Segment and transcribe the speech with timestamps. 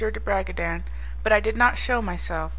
[0.09, 0.81] de Bragadin,
[1.21, 2.49] but I did not shew myself.